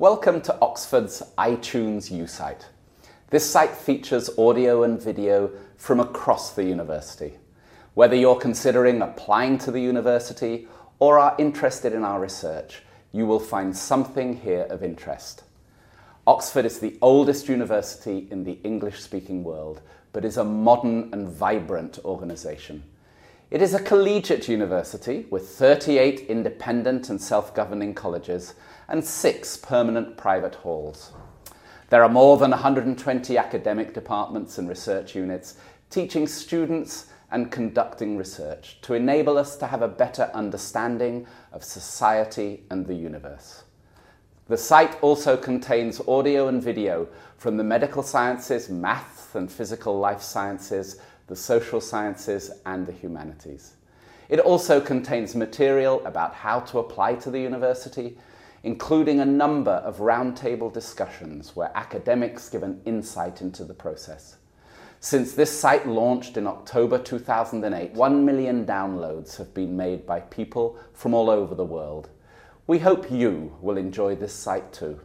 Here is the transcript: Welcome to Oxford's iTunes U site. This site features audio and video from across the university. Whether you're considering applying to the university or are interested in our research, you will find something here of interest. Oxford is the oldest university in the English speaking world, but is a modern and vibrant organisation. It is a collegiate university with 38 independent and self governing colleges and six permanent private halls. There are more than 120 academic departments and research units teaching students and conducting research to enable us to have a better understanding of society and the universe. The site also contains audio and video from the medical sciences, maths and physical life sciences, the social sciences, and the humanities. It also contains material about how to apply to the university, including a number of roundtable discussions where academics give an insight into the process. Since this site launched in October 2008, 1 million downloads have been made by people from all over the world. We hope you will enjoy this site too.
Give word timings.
Welcome 0.00 0.40
to 0.42 0.58
Oxford's 0.62 1.22
iTunes 1.36 2.10
U 2.10 2.26
site. 2.26 2.64
This 3.28 3.44
site 3.44 3.76
features 3.76 4.30
audio 4.38 4.82
and 4.82 4.98
video 4.98 5.50
from 5.76 6.00
across 6.00 6.54
the 6.54 6.64
university. 6.64 7.34
Whether 7.92 8.16
you're 8.16 8.40
considering 8.40 9.02
applying 9.02 9.58
to 9.58 9.70
the 9.70 9.82
university 9.82 10.66
or 11.00 11.18
are 11.18 11.36
interested 11.38 11.92
in 11.92 12.02
our 12.02 12.18
research, 12.18 12.80
you 13.12 13.26
will 13.26 13.38
find 13.38 13.76
something 13.76 14.38
here 14.38 14.66
of 14.70 14.82
interest. 14.82 15.42
Oxford 16.26 16.64
is 16.64 16.78
the 16.78 16.96
oldest 17.02 17.46
university 17.46 18.26
in 18.30 18.44
the 18.44 18.58
English 18.64 19.00
speaking 19.00 19.44
world, 19.44 19.82
but 20.14 20.24
is 20.24 20.38
a 20.38 20.44
modern 20.44 21.10
and 21.12 21.28
vibrant 21.28 21.98
organisation. 22.06 22.84
It 23.50 23.62
is 23.62 23.74
a 23.74 23.82
collegiate 23.82 24.46
university 24.46 25.26
with 25.28 25.48
38 25.48 26.20
independent 26.28 27.10
and 27.10 27.20
self 27.20 27.52
governing 27.52 27.94
colleges 27.94 28.54
and 28.86 29.04
six 29.04 29.56
permanent 29.56 30.16
private 30.16 30.54
halls. 30.54 31.10
There 31.88 32.04
are 32.04 32.08
more 32.08 32.36
than 32.36 32.52
120 32.52 33.36
academic 33.36 33.92
departments 33.92 34.58
and 34.58 34.68
research 34.68 35.16
units 35.16 35.56
teaching 35.90 36.28
students 36.28 37.06
and 37.32 37.50
conducting 37.50 38.16
research 38.16 38.78
to 38.82 38.94
enable 38.94 39.36
us 39.36 39.56
to 39.56 39.66
have 39.66 39.82
a 39.82 39.88
better 39.88 40.30
understanding 40.32 41.26
of 41.52 41.64
society 41.64 42.62
and 42.70 42.86
the 42.86 42.94
universe. 42.94 43.64
The 44.46 44.56
site 44.56 44.96
also 45.02 45.36
contains 45.36 46.00
audio 46.06 46.46
and 46.46 46.62
video 46.62 47.08
from 47.36 47.56
the 47.56 47.64
medical 47.64 48.04
sciences, 48.04 48.68
maths 48.68 49.34
and 49.34 49.50
physical 49.50 49.98
life 49.98 50.22
sciences, 50.22 51.00
the 51.30 51.36
social 51.36 51.80
sciences, 51.80 52.50
and 52.66 52.86
the 52.86 52.92
humanities. 52.92 53.76
It 54.28 54.40
also 54.40 54.80
contains 54.80 55.34
material 55.34 56.04
about 56.04 56.34
how 56.34 56.60
to 56.60 56.80
apply 56.80 57.14
to 57.14 57.30
the 57.30 57.40
university, 57.40 58.18
including 58.64 59.20
a 59.20 59.24
number 59.24 59.70
of 59.70 59.98
roundtable 59.98 60.72
discussions 60.72 61.54
where 61.54 61.70
academics 61.76 62.48
give 62.48 62.64
an 62.64 62.80
insight 62.84 63.40
into 63.40 63.64
the 63.64 63.72
process. 63.72 64.36
Since 64.98 65.32
this 65.32 65.56
site 65.56 65.86
launched 65.86 66.36
in 66.36 66.48
October 66.48 66.98
2008, 66.98 67.92
1 67.92 68.24
million 68.24 68.66
downloads 68.66 69.36
have 69.38 69.54
been 69.54 69.76
made 69.76 70.04
by 70.04 70.20
people 70.20 70.76
from 70.92 71.14
all 71.14 71.30
over 71.30 71.54
the 71.54 71.64
world. 71.64 72.10
We 72.66 72.80
hope 72.80 73.10
you 73.10 73.56
will 73.60 73.78
enjoy 73.78 74.16
this 74.16 74.34
site 74.34 74.72
too. 74.72 75.00